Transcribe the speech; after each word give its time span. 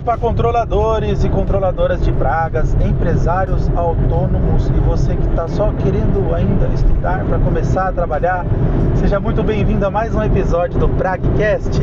Opa, 0.00 0.16
controladores 0.16 1.24
e 1.24 1.28
controladoras 1.28 2.02
de 2.02 2.10
pragas, 2.10 2.74
empresários 2.80 3.68
autônomos 3.76 4.66
e 4.68 4.80
você 4.80 5.14
que 5.14 5.26
está 5.28 5.46
só 5.46 5.70
querendo 5.72 6.34
ainda 6.34 6.68
estudar 6.68 7.22
para 7.26 7.38
começar 7.38 7.88
a 7.88 7.92
trabalhar, 7.92 8.46
seja 8.94 9.20
muito 9.20 9.42
bem-vindo 9.42 9.84
a 9.84 9.90
mais 9.90 10.14
um 10.14 10.22
episódio 10.22 10.80
do 10.80 10.88
Pragcast, 10.88 11.82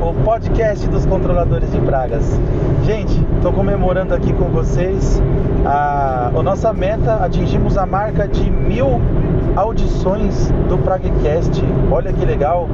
o 0.00 0.24
podcast 0.24 0.88
dos 0.88 1.04
controladores 1.04 1.70
de 1.70 1.78
pragas. 1.82 2.24
Gente, 2.86 3.22
estou 3.36 3.52
comemorando 3.52 4.14
aqui 4.14 4.32
com 4.32 4.46
vocês 4.46 5.22
a, 5.66 6.30
a 6.34 6.42
nossa 6.42 6.72
meta, 6.72 7.16
atingimos 7.16 7.76
a 7.76 7.84
marca 7.84 8.26
de 8.26 8.50
mil 8.50 9.02
audições 9.54 10.50
do 10.66 10.78
Pragcast. 10.78 11.62
Olha 11.90 12.10
que 12.10 12.24
legal, 12.24 12.70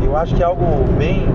eu 0.00 0.16
acho 0.16 0.32
que 0.32 0.44
é 0.44 0.46
algo 0.46 0.64
bem 0.96 1.26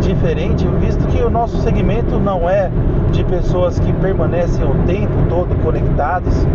diferente, 0.00 0.66
visto 0.80 1.06
que 1.08 1.22
o 1.22 1.30
nosso 1.30 1.58
segmento 1.58 2.18
não 2.18 2.48
é 2.48 2.70
de 3.12 3.24
pessoas 3.24 3.78
que 3.78 3.92
permanecem 3.94 4.64
o 4.64 4.74
tempo 4.86 5.14
todo 5.28 5.54
conectadas, 5.62 6.46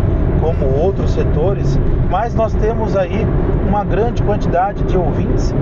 como 0.41 0.65
outros 0.77 1.11
setores, 1.11 1.79
mas 2.09 2.35
nós 2.35 2.53
temos 2.55 2.97
aí 2.97 3.25
uma 3.67 3.83
grande 3.83 4.21
quantidade 4.21 4.83
de 4.83 4.97
ouvintes 4.97 5.53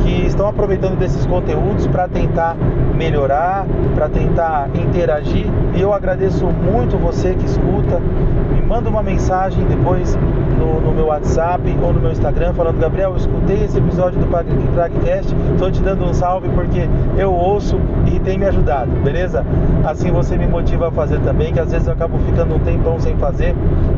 que 0.00 0.26
estão 0.26 0.48
aproveitando 0.48 0.98
desses 0.98 1.26
conteúdos 1.26 1.86
para 1.86 2.08
tentar 2.08 2.56
melhorar, 2.96 3.66
para 3.94 4.08
tentar 4.08 4.68
interagir. 4.74 5.46
E 5.74 5.80
eu 5.80 5.92
agradeço 5.92 6.46
muito 6.46 6.96
você 6.98 7.34
que 7.34 7.44
escuta. 7.44 8.00
Me 8.52 8.62
manda 8.62 8.88
uma 8.88 9.02
mensagem 9.02 9.64
depois 9.66 10.18
no, 10.58 10.80
no 10.80 10.92
meu 10.92 11.06
WhatsApp 11.06 11.62
ou 11.82 11.92
no 11.92 12.00
meu 12.00 12.12
Instagram 12.12 12.52
falando: 12.54 12.78
Gabriel, 12.78 13.10
eu 13.10 13.16
escutei 13.16 13.64
esse 13.64 13.78
episódio 13.78 14.18
do 14.18 14.26
Pragcast, 14.26 15.34
estou 15.52 15.70
te 15.70 15.82
dando 15.82 16.04
um 16.04 16.12
salve 16.12 16.48
porque 16.50 16.88
eu 17.16 17.29
ouço 17.32 17.78
e 18.06 18.18
tem 18.20 18.38
me 18.38 18.46
ajudado, 18.46 18.90
beleza? 19.02 19.44
Assim 19.84 20.10
você 20.10 20.36
me 20.36 20.46
motiva 20.46 20.88
a 20.88 20.90
fazer 20.90 21.20
também, 21.20 21.52
que 21.52 21.60
às 21.60 21.70
vezes 21.70 21.86
eu 21.86 21.92
acabo 21.92 22.18
ficando 22.18 22.54
um 22.54 22.58
tempão 22.58 22.98
sem 23.00 23.16
fazer 23.16 23.54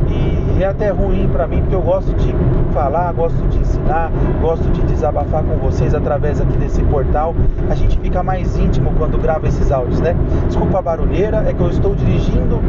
e 0.09 0.63
é 0.63 0.67
até 0.67 0.89
ruim 0.89 1.27
para 1.31 1.47
mim 1.47 1.61
porque 1.61 1.75
eu 1.75 1.81
gosto 1.81 2.13
de 2.13 2.33
falar, 2.73 3.11
gosto 3.13 3.37
de 3.49 3.57
ensinar, 3.59 4.11
gosto 4.41 4.63
de 4.71 4.81
desabafar 4.83 5.43
com 5.43 5.57
vocês 5.57 5.93
através 5.93 6.39
aqui 6.39 6.57
desse 6.57 6.81
portal. 6.83 7.35
A 7.69 7.75
gente 7.75 7.99
fica 7.99 8.23
mais 8.23 8.57
íntimo 8.57 8.91
quando 8.97 9.17
grava 9.17 9.47
esses 9.47 9.71
áudios, 9.71 9.99
né? 9.99 10.15
Desculpa 10.47 10.79
a 10.79 10.81
barulheira, 10.81 11.43
é 11.47 11.53
que 11.53 11.61
eu 11.61 11.69
estou 11.69 11.95
dirigindo 11.95 12.61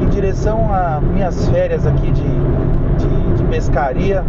em 0.00 0.06
direção 0.08 0.72
a 0.72 1.00
minhas 1.00 1.48
férias 1.48 1.86
aqui 1.86 2.10
de, 2.10 2.22
de, 2.22 3.34
de 3.36 3.44
pescaria 3.44 4.24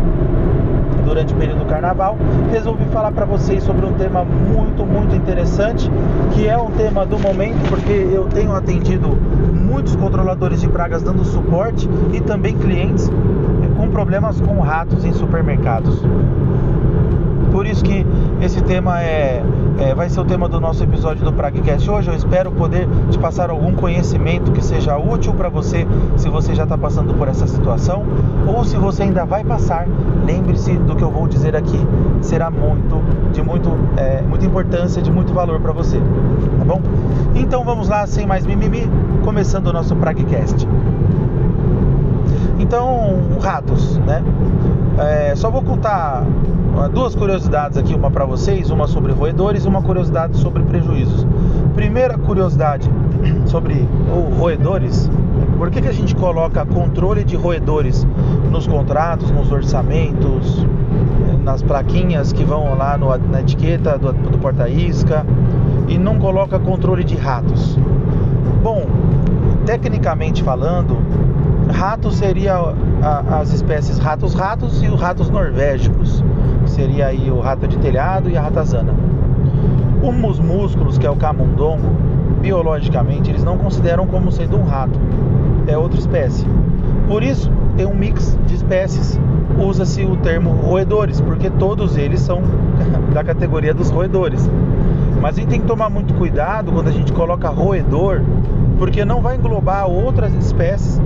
durante 1.12 1.34
o 1.34 1.36
período 1.36 1.60
do 1.60 1.66
carnaval, 1.66 2.18
resolvi 2.50 2.86
falar 2.86 3.12
para 3.12 3.26
vocês 3.26 3.62
sobre 3.66 3.86
um 3.86 3.92
tema 3.94 4.24
muito, 4.24 4.86
muito 4.86 5.14
interessante, 5.14 5.92
que 6.34 6.48
é 6.48 6.58
um 6.58 6.72
tema 6.72 7.06
do 7.06 7.20
momento, 7.20 7.68
porque 7.68 7.92
eu 7.92 8.30
tenho 8.34 8.56
atendido 8.56 9.10
muitos 9.10 9.94
controladores 9.98 10.62
de 10.62 10.70
pragas 10.70 11.04
dando 11.04 11.26
suporte 11.26 11.90
e 12.14 12.22
também 12.22 12.58
clientes 12.58 13.12
com 13.76 13.90
problemas 13.90 14.40
com 14.40 14.58
ratos 14.62 15.04
em 15.04 15.12
supermercados. 15.12 16.02
Esse 18.52 18.62
tema 18.64 19.02
é, 19.02 19.42
é, 19.80 19.96
vai 19.96 20.10
ser 20.10 20.20
o 20.20 20.26
tema 20.26 20.50
do 20.50 20.60
nosso 20.60 20.84
episódio 20.84 21.24
do 21.24 21.32
Pragcast 21.32 21.90
hoje. 21.90 22.10
Eu 22.10 22.16
espero 22.16 22.52
poder 22.52 22.86
te 23.10 23.18
passar 23.18 23.50
algum 23.50 23.74
conhecimento 23.74 24.52
que 24.52 24.62
seja 24.62 24.98
útil 24.98 25.34
para 25.34 25.48
você 25.48 25.88
se 26.18 26.28
você 26.28 26.54
já 26.54 26.64
está 26.64 26.78
passando 26.78 27.14
por 27.14 27.30
essa 27.30 27.48
situação 27.48 28.04
ou 28.46 28.66
se 28.66 28.76
você 28.76 29.04
ainda 29.04 29.24
vai 29.24 29.42
passar. 29.46 29.88
Lembre-se 30.26 30.74
do 30.74 30.98
que 30.98 31.02
eu 31.02 31.10
vou 31.10 31.30
dizer 31.30 31.56
aqui, 31.56 31.80
será 32.20 32.52
muito 32.52 33.02
de 33.32 33.42
muito, 33.42 33.70
é, 33.96 34.22
muita 34.22 34.46
importância, 34.46 35.02
de 35.02 35.10
muito 35.10 35.34
valor 35.34 35.62
para 35.62 35.72
você, 35.72 35.98
tá 36.60 36.66
bom? 36.66 36.82
Então 37.34 37.64
vamos 37.64 37.88
lá, 37.88 38.06
sem 38.06 38.28
mais 38.28 38.46
mimimi, 38.46 38.84
começando 39.24 39.68
o 39.68 39.72
nosso 39.72 39.96
Pragcast. 39.96 40.68
Então, 42.60 43.18
ratos, 43.42 43.98
né? 44.00 44.22
É, 45.02 45.36
só 45.36 45.50
vou 45.50 45.64
contar 45.64 46.24
duas 46.94 47.16
curiosidades 47.16 47.78
aqui, 47.78 47.94
uma 47.94 48.12
para 48.12 48.24
vocês, 48.24 48.70
uma 48.70 48.88
sobre 48.88 49.12
roedores 49.12 49.66
e 49.66 49.68
uma 49.68 49.82
curiosidade 49.82 50.38
sobre 50.38 50.64
prejuízos. 50.64 51.26
Primeira 51.74 52.18
curiosidade 52.18 52.90
sobre 53.48 53.88
roedores, 54.38 55.10
por 55.58 55.70
que, 55.72 55.82
que 55.82 55.88
a 55.88 55.92
gente 55.92 56.16
coloca 56.16 56.66
controle 56.66 57.24
de 57.24 57.36
roedores 57.36 58.06
nos 58.50 58.68
contratos, 58.68 59.32
nos 59.32 59.52
orçamentos, 59.52 60.66
nas 61.44 61.62
plaquinhas 61.62 62.32
que 62.32 62.44
vão 62.44 62.78
lá 62.78 62.98
no, 62.98 63.16
na 63.18 63.42
etiqueta 63.42 63.98
do, 63.98 64.14
do 64.14 64.38
porta-isca 64.38 65.26
e 65.88 65.98
não 65.98 66.20
coloca 66.20 66.60
controle 66.60 67.04
de 67.04 67.16
ratos? 67.16 67.78
Bom, 68.62 68.86
tecnicamente 69.66 70.44
falando, 70.44 70.98
rato 71.70 72.12
seria 72.12 72.56
a, 72.56 73.40
as 73.40 73.54
espécies 73.54 73.98
ratos-ratos 73.98 74.82
e 74.84 74.88
os 74.88 75.00
ratos 75.00 75.30
norvégicos, 75.30 76.24
seria 76.66 77.08
aí 77.08 77.30
o 77.30 77.40
rato 77.40 77.68
de 77.68 77.78
telhado 77.78 78.30
e 78.30 78.38
a 78.38 78.42
ratazana. 78.42 78.94
Os 80.02 80.40
músculos, 80.40 80.98
que 80.98 81.06
é 81.06 81.10
o 81.10 81.16
camundongo, 81.16 81.90
biologicamente 82.42 83.30
eles 83.30 83.44
não 83.44 83.58
consideram 83.58 84.08
como 84.08 84.32
sendo 84.32 84.58
um 84.58 84.64
rato, 84.64 85.00
é 85.68 85.78
outra 85.78 86.00
espécie. 86.00 86.46
Por 87.08 87.24
isso, 87.24 87.52
tem 87.76 87.86
um 87.86 87.94
mix 87.94 88.38
de 88.46 88.56
espécies. 88.56 89.20
Usa-se 89.58 90.04
o 90.04 90.16
termo 90.18 90.52
roedores, 90.52 91.20
porque 91.22 91.50
todos 91.50 91.98
eles 91.98 92.22
são 92.22 92.42
da 93.14 93.24
categoria 93.24 93.74
dos 93.74 93.90
roedores. 93.90 94.50
Mas 95.22 95.38
a 95.38 95.40
gente 95.40 95.50
tem 95.50 95.62
que 95.62 95.68
tomar 95.68 95.90
muito 95.90 96.14
cuidado 96.16 96.72
quando 96.72 96.88
a 96.88 96.92
gente 96.92 97.14
coloca 97.14 97.48
roedor, 97.48 98.22
porque 98.80 99.06
não 99.06 99.22
vai 99.22 99.36
englobar 99.36 99.88
outras 99.88 100.34
espécies 100.34 101.00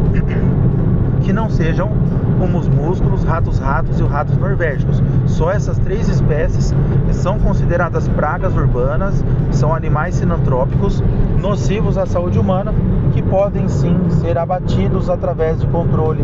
que 1.21 1.33
não 1.33 1.49
sejam 1.49 1.91
como 2.39 2.57
os 2.59 2.67
músculos, 2.67 3.23
ratos-ratos 3.23 3.99
e 3.99 4.03
os 4.03 4.09
ratos 4.09 4.37
norvégicos. 4.37 5.01
Só 5.25 5.51
essas 5.51 5.77
três 5.79 6.07
espécies 6.07 6.73
são 7.11 7.39
consideradas 7.39 8.07
pragas 8.07 8.55
urbanas, 8.55 9.23
são 9.51 9.73
animais 9.73 10.15
sinantrópicos 10.15 11.03
nocivos 11.41 11.97
à 11.97 12.05
saúde 12.05 12.39
humana 12.39 12.73
que 13.13 13.21
podem 13.21 13.67
sim 13.67 13.97
ser 14.21 14.37
abatidos 14.37 15.09
através 15.09 15.59
de 15.59 15.67
controle 15.67 16.23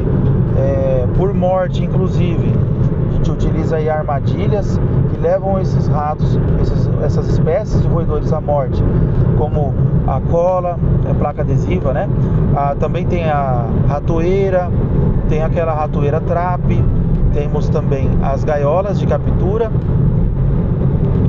é, 0.57 1.07
por 1.17 1.33
morte, 1.33 1.83
inclusive. 1.83 2.53
Gente 3.21 3.33
utiliza 3.33 3.75
aí 3.75 3.87
armadilhas 3.87 4.79
que 5.11 5.21
levam 5.21 5.59
esses 5.59 5.87
ratos, 5.87 6.39
esses, 6.59 6.89
essas 7.03 7.27
espécies 7.27 7.79
de 7.79 7.87
roedores 7.87 8.33
à 8.33 8.41
morte, 8.41 8.83
como 9.37 9.75
a 10.07 10.19
cola, 10.31 10.79
a 11.07 11.13
placa 11.13 11.43
adesiva, 11.43 11.93
né? 11.93 12.09
Ah, 12.55 12.75
também 12.79 13.05
tem 13.05 13.25
a 13.29 13.67
ratoeira, 13.87 14.71
tem 15.29 15.43
aquela 15.43 15.71
ratoeira 15.71 16.19
trap, 16.19 16.83
temos 17.31 17.69
também 17.69 18.09
as 18.23 18.43
gaiolas 18.43 18.97
de 18.97 19.05
captura. 19.05 19.71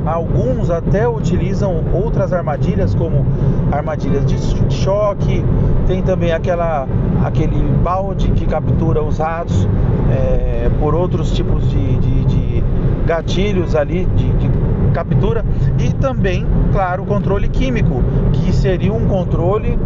Alguns 0.05 0.69
até 0.69 1.07
utilizam 1.07 1.81
outras 1.93 2.33
armadilhas, 2.33 2.93
como 2.93 3.25
armadilhas 3.71 4.25
de 4.25 4.37
choque, 4.73 5.43
tem 5.87 6.01
também 6.01 6.31
aquela, 6.31 6.87
aquele 7.23 7.61
balde 7.83 8.29
que 8.31 8.45
captura 8.45 9.01
os 9.01 9.17
ratos 9.17 9.67
é, 10.11 10.69
por 10.79 10.93
outros 10.93 11.31
tipos 11.31 11.69
de, 11.69 11.97
de, 11.97 12.25
de 12.25 12.63
gatilhos 13.05 13.75
ali 13.75 14.05
de, 14.15 14.29
de 14.33 14.49
captura 14.93 15.43
e 15.79 15.91
também, 15.93 16.45
claro, 16.71 17.03
o 17.03 17.05
controle 17.05 17.49
químico, 17.49 18.03
que 18.31 18.53
seria 18.53 18.93
um 18.93 19.07
controle 19.07 19.79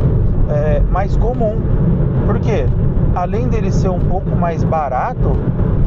é, 0.49 0.81
mais 0.91 1.15
comum. 1.15 1.55
Por 2.25 2.39
quê? 2.39 2.65
Além 3.17 3.47
dele 3.47 3.71
ser 3.71 3.89
um 3.89 3.99
pouco 3.99 4.29
mais 4.35 4.63
barato 4.63 5.29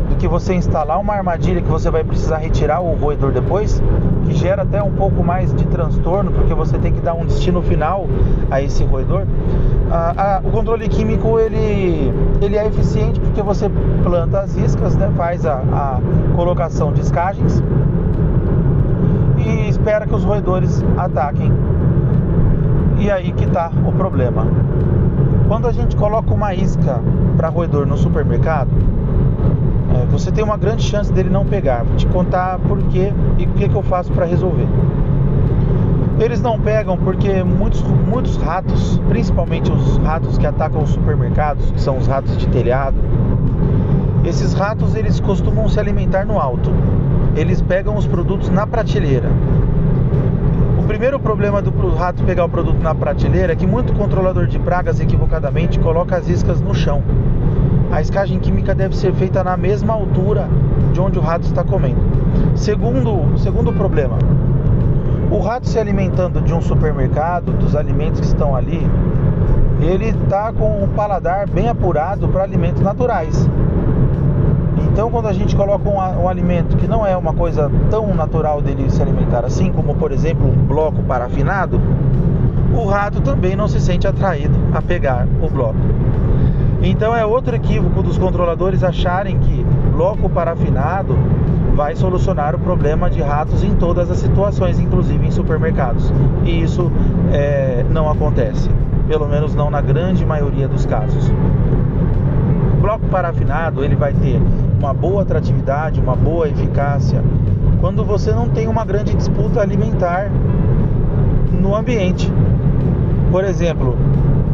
do 0.09 0.17
que 0.19 0.27
você 0.27 0.53
instalar 0.55 0.99
uma 0.99 1.15
armadilha 1.15 1.63
que 1.63 1.69
você 1.69 1.89
vai 1.89 2.03
precisar 2.03 2.39
retirar 2.39 2.81
o 2.81 2.95
roedor 2.97 3.31
depois, 3.31 3.81
que 4.27 4.35
gera 4.35 4.63
até 4.63 4.83
um 4.83 4.91
pouco 4.91 5.23
mais 5.23 5.55
de 5.55 5.65
transtorno, 5.67 6.33
porque 6.33 6.53
você 6.53 6.77
tem 6.79 6.93
que 6.93 7.01
dar 7.01 7.15
um 7.15 7.25
destino 7.25 7.63
final 7.63 8.09
a 8.51 8.61
esse 8.61 8.83
roedor. 8.83 9.27
Ah, 9.93 10.41
o 10.45 10.51
controle 10.51 10.89
químico 10.89 11.39
ele, 11.39 12.13
ele 12.41 12.57
é 12.57 12.67
eficiente 12.67 13.21
porque 13.21 13.43
você 13.43 13.71
planta 14.03 14.41
as 14.41 14.57
iscas, 14.57 14.97
né, 14.97 15.09
faz 15.17 15.47
a, 15.47 15.63
a 15.73 16.01
colocação 16.35 16.93
de 16.93 17.01
escagens 17.01 17.63
e 19.39 19.69
espera 19.69 20.05
que 20.05 20.15
os 20.15 20.25
roedores 20.25 20.85
ataquem. 20.97 21.53
E 22.99 23.09
aí 23.09 23.33
que 23.33 23.45
está 23.45 23.71
o 23.87 23.93
problema. 23.93 24.47
Quando 25.51 25.67
a 25.67 25.73
gente 25.73 25.97
coloca 25.97 26.33
uma 26.33 26.55
isca 26.55 27.01
para 27.37 27.49
roedor 27.49 27.85
no 27.85 27.99
supermercado, 27.99 28.71
é, 29.93 30.07
você 30.07 30.31
tem 30.31 30.45
uma 30.45 30.57
grande 30.57 30.85
chance 30.85 31.13
dele 31.13 31.29
não 31.29 31.45
pegar. 31.45 31.83
Vou 31.83 31.97
te 31.97 32.07
contar 32.07 32.61
por 32.61 32.81
quê 32.85 33.13
e 33.37 33.47
o 33.47 33.49
que, 33.55 33.69
que 33.69 33.75
eu 33.75 33.83
faço 33.83 34.13
para 34.13 34.25
resolver. 34.27 34.69
Eles 36.21 36.41
não 36.41 36.57
pegam 36.57 36.97
porque 36.97 37.43
muitos, 37.43 37.83
muitos 37.83 38.37
ratos, 38.37 39.03
principalmente 39.09 39.73
os 39.73 39.97
ratos 39.97 40.39
que 40.39 40.47
atacam 40.47 40.85
os 40.85 40.91
supermercados, 40.91 41.69
que 41.73 41.81
são 41.81 41.99
os 41.99 42.07
ratos 42.07 42.37
de 42.37 42.47
telhado, 42.47 42.99
esses 44.25 44.53
ratos 44.53 44.95
eles 44.95 45.19
costumam 45.19 45.69
se 45.69 45.81
alimentar 45.81 46.25
no 46.25 46.39
alto. 46.39 46.71
Eles 47.35 47.61
pegam 47.61 47.97
os 47.97 48.07
produtos 48.07 48.49
na 48.51 48.69
prateleira 48.69 49.29
primeiro 50.91 51.21
problema 51.21 51.63
do 51.63 51.71
rato 51.95 52.25
pegar 52.25 52.47
o 52.47 52.49
produto 52.49 52.83
na 52.83 52.93
prateleira 52.93 53.53
é 53.53 53.57
que 53.57 53.65
muito 53.65 53.93
controlador 53.93 54.49
de 54.49 54.59
pragas 54.59 54.99
equivocadamente 54.99 55.79
coloca 55.79 56.17
as 56.17 56.29
iscas 56.29 56.61
no 56.61 56.75
chão. 56.75 57.01
A 57.93 58.01
escagem 58.01 58.41
química 58.41 58.75
deve 58.75 58.97
ser 58.97 59.15
feita 59.15 59.45
na 59.45 59.57
mesma 59.57 59.95
altura 59.95 60.49
de 60.93 61.01
onde 61.01 61.17
o 61.17 61.23
rato 61.23 61.45
está 61.45 61.63
comendo. 61.63 62.01
Segundo, 62.57 63.39
segundo 63.39 63.73
problema, 63.73 64.19
o 65.31 65.39
rato 65.39 65.69
se 65.69 65.79
alimentando 65.79 66.41
de 66.41 66.53
um 66.53 66.61
supermercado, 66.61 67.53
dos 67.53 67.77
alimentos 67.77 68.19
que 68.19 68.27
estão 68.27 68.57
ali, 68.57 68.85
ele 69.81 70.09
está 70.09 70.53
com 70.53 70.83
o 70.83 70.89
paladar 70.89 71.49
bem 71.49 71.69
apurado 71.69 72.27
para 72.27 72.43
alimentos 72.43 72.83
naturais. 72.83 73.49
Então, 75.01 75.11
quando 75.11 75.29
a 75.29 75.33
gente 75.33 75.57
coloca 75.57 75.89
um, 75.89 76.25
um, 76.25 76.29
alimento 76.29 76.77
que 76.77 76.87
não 76.87 77.07
é 77.07 77.17
uma 77.17 77.33
coisa 77.33 77.71
tão 77.89 78.15
natural 78.15 78.61
dele 78.61 78.91
se 78.91 79.01
alimentar, 79.01 79.47
assim 79.47 79.73
como, 79.73 79.95
por 79.95 80.13
exemplo, 80.13 80.47
um 80.47 80.53
bloco 80.53 81.03
parafinado, 81.05 81.81
o 82.75 82.85
rato 82.85 83.23
também 83.23 83.57
não 83.57 83.67
se 83.67 83.81
sente 83.81 84.07
atraído 84.07 84.55
a 84.75 84.83
pegar 84.83 85.27
o 85.41 85.49
bloco. 85.49 85.79
Então, 86.83 87.17
é 87.17 87.25
outro 87.25 87.57
equívoco 87.57 88.03
dos 88.03 88.19
controladores 88.19 88.85
acharem 88.85 89.39
que 89.39 89.65
bloco 89.91 90.29
parafinado 90.29 91.17
vai 91.75 91.97
solucionar 91.97 92.55
o 92.55 92.59
problema 92.59 93.09
de 93.09 93.23
ratos 93.23 93.65
em 93.65 93.75
todas 93.77 94.11
as 94.11 94.19
situações, 94.19 94.79
inclusive 94.79 95.27
em 95.27 95.31
supermercados. 95.31 96.13
E 96.45 96.61
isso 96.61 96.93
é, 97.33 97.87
não 97.89 98.07
acontece, 98.11 98.69
pelo 99.09 99.27
menos 99.27 99.55
não 99.55 99.71
na 99.71 99.81
grande 99.81 100.27
maioria 100.27 100.69
dos 100.69 100.85
casos. 100.85 101.33
Bloco 102.81 103.07
parafinado 103.09 103.85
ele 103.85 103.95
vai 103.95 104.15
ter 104.15 104.41
uma 104.79 104.95
boa 104.95 105.23
atratividade, 105.23 106.01
uma 106.01 106.17
boa 106.17 106.49
eficácia, 106.49 107.23
quando 107.81 108.05
você 108.05 108.33
não 108.33 108.49
tem 108.49 108.67
uma 108.69 108.85
grande 108.85 109.15
disputa 109.15 109.61
alimentar 109.61 110.31
no 111.53 111.75
ambiente. 111.77 112.33
Por 113.31 113.45
exemplo, 113.45 113.97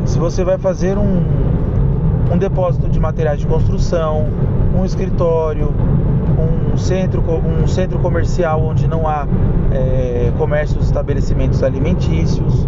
se 0.05 0.19
você 0.19 0.44
vai 0.44 0.58
fazer 0.58 0.99
um, 0.99 1.23
um 2.32 2.37
depósito 2.37 2.88
de 2.88 2.99
materiais 2.99 3.38
de 3.38 3.46
construção, 3.46 4.26
um 4.76 4.84
escritório, 4.84 5.73
um 6.73 6.76
centro, 6.76 7.23
um 7.23 7.67
centro 7.67 7.99
comercial 8.00 8.62
onde 8.62 8.88
não 8.88 9.08
há 9.08 9.26
é, 9.73 10.32
comércio 10.37 10.76
dos 10.76 10.87
estabelecimentos 10.87 11.62
alimentícios, 11.62 12.67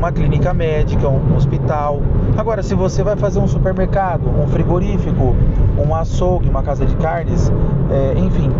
uma 0.00 0.10
clínica 0.10 0.54
médica, 0.54 1.06
um 1.06 1.36
hospital. 1.36 2.00
Agora, 2.34 2.62
se 2.62 2.74
você 2.74 3.02
vai 3.02 3.16
fazer 3.16 3.38
um 3.38 3.46
supermercado, 3.46 4.30
um 4.30 4.46
frigorífico, 4.48 5.36
um 5.76 5.94
açougue, 5.94 6.48
uma 6.48 6.62
casa 6.62 6.86
de 6.86 6.96
carnes, 6.96 7.52
é, 7.90 8.18
enfim, 8.18 8.50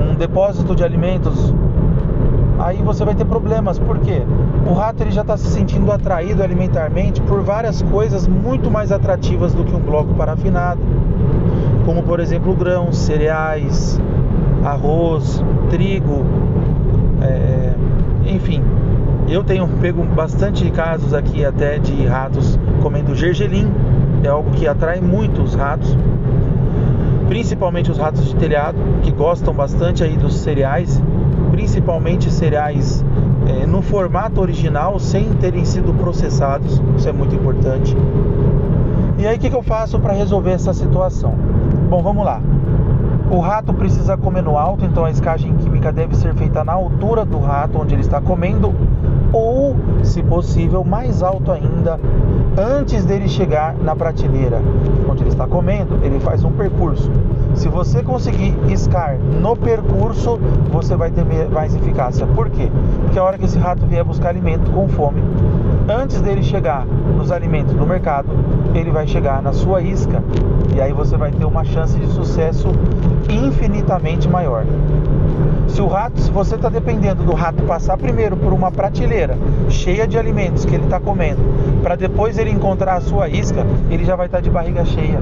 um 0.00 0.16
depósito 0.16 0.74
de 0.74 0.82
alimentos, 0.82 1.54
aí 2.58 2.82
você 2.82 3.04
vai 3.04 3.14
ter 3.14 3.24
problemas. 3.24 3.78
Por 3.78 4.00
quê? 4.00 4.22
O 4.68 4.72
rato 4.72 5.04
ele 5.04 5.12
já 5.12 5.20
está 5.20 5.36
se 5.36 5.46
sentindo 5.46 5.92
atraído 5.92 6.42
alimentarmente 6.42 7.22
por 7.22 7.42
várias 7.42 7.80
coisas 7.82 8.26
muito 8.26 8.68
mais 8.68 8.90
atrativas 8.90 9.54
do 9.54 9.62
que 9.62 9.72
um 9.72 9.80
bloco 9.80 10.12
parafinado, 10.14 10.80
como 11.86 12.02
por 12.02 12.18
exemplo 12.18 12.56
grãos, 12.56 12.98
cereais, 12.98 14.00
arroz, 14.64 15.44
trigo, 15.70 16.24
é, 17.20 17.72
enfim, 18.26 18.64
eu 19.32 19.42
tenho 19.42 19.66
pego 19.80 20.02
bastante 20.04 20.70
casos 20.70 21.14
aqui 21.14 21.42
até 21.42 21.78
de 21.78 22.04
ratos 22.04 22.58
comendo 22.82 23.14
gergelim, 23.14 23.66
é 24.22 24.28
algo 24.28 24.50
que 24.50 24.68
atrai 24.68 25.00
muito 25.00 25.42
os 25.42 25.54
ratos, 25.54 25.96
principalmente 27.28 27.90
os 27.90 27.96
ratos 27.96 28.26
de 28.26 28.36
telhado, 28.36 28.76
que 29.02 29.10
gostam 29.10 29.54
bastante 29.54 30.04
aí 30.04 30.18
dos 30.18 30.36
cereais, 30.36 31.02
principalmente 31.50 32.30
cereais 32.30 33.02
é, 33.46 33.64
no 33.64 33.80
formato 33.80 34.38
original, 34.38 34.98
sem 34.98 35.32
terem 35.34 35.64
sido 35.64 35.94
processados, 35.94 36.82
isso 36.98 37.08
é 37.08 37.12
muito 37.12 37.34
importante. 37.34 37.96
E 39.18 39.26
aí 39.26 39.36
o 39.36 39.40
que, 39.40 39.48
que 39.48 39.56
eu 39.56 39.62
faço 39.62 39.98
para 39.98 40.12
resolver 40.12 40.50
essa 40.50 40.74
situação? 40.74 41.34
Bom, 41.88 42.02
vamos 42.02 42.24
lá. 42.24 42.40
O 43.30 43.40
rato 43.40 43.72
precisa 43.72 44.14
comer 44.14 44.42
no 44.42 44.58
alto, 44.58 44.84
então 44.84 45.06
a 45.06 45.10
escagem 45.10 45.56
química 45.56 45.90
deve 45.90 46.14
ser 46.16 46.34
feita 46.34 46.62
na 46.62 46.74
altura 46.74 47.24
do 47.24 47.38
rato 47.38 47.78
onde 47.80 47.94
ele 47.94 48.02
está 48.02 48.20
comendo 48.20 48.74
ou, 49.32 49.74
se 50.02 50.22
possível, 50.22 50.84
mais 50.84 51.22
alto 51.22 51.50
ainda, 51.50 51.98
antes 52.56 53.04
dele 53.04 53.28
chegar 53.28 53.74
na 53.74 53.96
prateleira 53.96 54.60
onde 55.08 55.22
ele 55.22 55.30
está 55.30 55.46
comendo, 55.46 55.98
ele 56.02 56.20
faz 56.20 56.44
um 56.44 56.52
percurso. 56.52 57.10
Se 57.54 57.68
você 57.68 58.02
conseguir 58.02 58.54
iscar 58.68 59.18
no 59.18 59.56
percurso, 59.56 60.38
você 60.70 60.96
vai 60.96 61.10
ter 61.10 61.24
mais 61.50 61.74
eficácia. 61.74 62.26
Por 62.26 62.48
quê? 62.50 62.70
Porque 63.02 63.18
a 63.18 63.24
hora 63.24 63.38
que 63.38 63.44
esse 63.44 63.58
rato 63.58 63.84
vier 63.86 64.04
buscar 64.04 64.30
alimento 64.30 64.70
com 64.70 64.88
fome, 64.88 65.22
antes 65.88 66.20
dele 66.20 66.42
chegar 66.42 66.86
nos 66.86 67.30
alimentos 67.30 67.74
do 67.74 67.86
mercado, 67.86 68.28
ele 68.74 68.90
vai 68.90 69.06
chegar 69.06 69.42
na 69.42 69.52
sua 69.52 69.82
isca 69.82 70.22
e 70.74 70.80
aí 70.80 70.92
você 70.92 71.16
vai 71.16 71.30
ter 71.30 71.44
uma 71.44 71.64
chance 71.64 71.98
de 71.98 72.06
sucesso 72.06 72.68
infinitamente 73.28 74.28
maior. 74.28 74.64
Se 75.72 75.80
o 75.80 75.86
rato, 75.86 76.20
se 76.20 76.30
você 76.30 76.56
está 76.56 76.68
dependendo 76.68 77.24
do 77.24 77.32
rato 77.32 77.62
passar 77.62 77.96
primeiro 77.96 78.36
por 78.36 78.52
uma 78.52 78.70
prateleira 78.70 79.38
cheia 79.70 80.06
de 80.06 80.18
alimentos 80.18 80.66
que 80.66 80.74
ele 80.74 80.84
está 80.84 81.00
comendo, 81.00 81.40
para 81.82 81.96
depois 81.96 82.36
ele 82.36 82.50
encontrar 82.50 82.96
a 82.96 83.00
sua 83.00 83.26
isca, 83.26 83.66
ele 83.90 84.04
já 84.04 84.14
vai 84.14 84.26
estar 84.26 84.36
tá 84.36 84.42
de 84.42 84.50
barriga 84.50 84.84
cheia. 84.84 85.18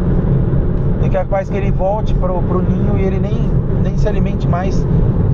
E 1.05 1.09
capaz 1.09 1.49
que 1.49 1.57
ele 1.57 1.71
volte 1.71 2.13
para 2.15 2.33
o 2.33 2.63
ninho 2.63 2.99
e 2.99 3.03
ele 3.05 3.21
nem, 3.21 3.49
nem 3.81 3.97
se 3.97 4.09
alimente 4.09 4.49
mais. 4.49 4.85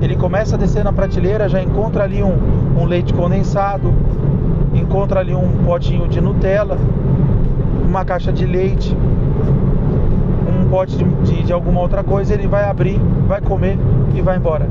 Ele 0.03 0.15
começa 0.15 0.55
a 0.55 0.59
descer 0.59 0.83
na 0.83 0.93
prateleira, 0.93 1.49
já 1.49 1.63
encontra 1.63 2.03
ali 2.03 2.21
um, 2.21 2.37
um 2.79 2.85
leite 2.85 3.11
condensado, 3.11 3.91
encontra 4.75 5.21
ali 5.21 5.33
um 5.33 5.63
potinho 5.65 6.07
de 6.07 6.21
Nutella, 6.21 6.77
uma 7.83 8.05
caixa 8.05 8.31
de 8.31 8.45
leite, 8.45 8.95
pote 10.69 10.97
de, 10.97 11.03
de, 11.03 11.43
de, 11.43 11.53
alguma 11.53 11.81
outra 11.81 12.03
coisa, 12.03 12.33
ele 12.33 12.47
vai 12.47 12.63
abrir, 12.63 12.99
vai 13.27 13.41
comer 13.41 13.77
e 14.15 14.21
vai 14.21 14.37
embora. 14.37 14.67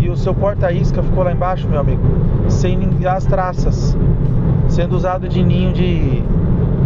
E 0.00 0.08
o 0.08 0.16
seu 0.16 0.34
porta-isca 0.34 1.02
ficou 1.02 1.24
lá 1.24 1.32
embaixo, 1.32 1.68
meu 1.68 1.80
amigo, 1.80 2.02
sem 2.48 2.78
as 3.06 3.24
traças, 3.24 3.96
sendo 4.68 4.96
usado 4.96 5.28
de 5.28 5.42
ninho 5.42 5.72
de, 5.72 6.22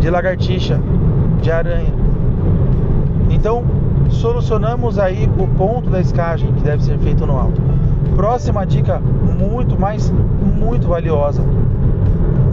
de 0.01 0.11
lagartixa, 0.11 0.81
de 1.41 1.51
aranha. 1.51 1.93
Então, 3.31 3.65
solucionamos 4.09 4.99
aí 4.99 5.29
o 5.39 5.47
ponto 5.47 5.91
da 5.91 6.01
escagem 6.01 6.53
que 6.53 6.63
deve 6.63 6.83
ser 6.83 6.99
feito 6.99 7.27
no 7.27 7.37
alto. 7.37 7.61
Próxima 8.17 8.65
dica 8.67 9.01
muito 9.01 9.79
mais 9.79 10.13
muito 10.59 10.87
valiosa 10.87 11.43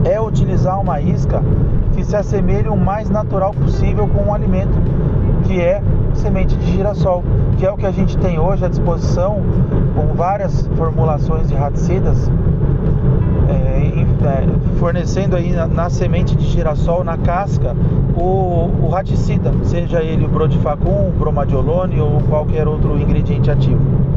é 0.06 0.20
utilizar 0.20 0.80
uma 0.80 1.00
isca 1.02 1.42
que 1.94 2.04
se 2.04 2.16
assemelhe 2.16 2.70
o 2.70 2.78
mais 2.78 3.10
natural 3.10 3.54
possível 3.54 4.08
com 4.08 4.30
o 4.30 4.34
alimento, 4.34 4.74
que 5.44 5.60
é 5.60 5.82
semente 6.14 6.56
de 6.56 6.72
girassol, 6.72 7.24
que 7.58 7.66
é 7.66 7.72
o 7.72 7.78
que 7.78 7.86
a 7.86 7.92
gente 7.92 8.18
tem 8.18 8.40
hoje 8.40 8.66
à 8.66 8.70
disposição 8.70 9.42
com 9.96 10.14
várias 10.14 10.68
formulações 10.78 11.50
de 11.50 11.56
raticidas, 11.56 12.30
é, 13.50 14.06
é, 14.26 14.78
fornecendo 14.80 15.36
aí 15.36 15.52
na, 15.52 15.68
na, 15.68 15.90
semente 15.90 16.36
de 16.36 16.46
girassol, 16.46 17.04
na 17.04 17.18
casca, 17.18 17.76
o, 18.16 18.70
o 18.82 18.90
raticida, 18.90 19.52
seja 19.64 20.02
ele 20.02 20.26
o 20.26 20.30
brodifacum, 20.30 21.10
o 21.10 21.14
bromadiolone 21.18 22.00
ou 22.00 22.22
qualquer 22.30 22.68
outro 22.68 22.98
ingrediente 22.98 23.50
ativo. 23.50 24.09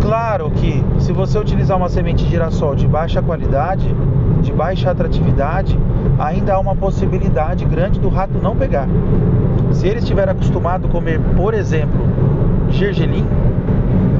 Claro 0.00 0.50
que 0.50 0.84
se 0.98 1.12
você 1.12 1.38
utilizar 1.38 1.76
uma 1.76 1.88
semente 1.88 2.24
de 2.24 2.30
girassol 2.30 2.74
de 2.74 2.86
baixa 2.86 3.22
qualidade, 3.22 3.94
de 4.42 4.52
baixa 4.52 4.90
atratividade, 4.90 5.78
ainda 6.18 6.54
há 6.54 6.58
uma 6.58 6.76
possibilidade 6.76 7.64
grande 7.64 7.98
do 7.98 8.08
rato 8.08 8.38
não 8.42 8.54
pegar. 8.54 8.86
Se 9.72 9.88
ele 9.88 9.98
estiver 9.98 10.28
acostumado 10.28 10.86
a 10.86 10.90
comer, 10.90 11.18
por 11.36 11.54
exemplo, 11.54 12.06
gergelim, 12.68 13.26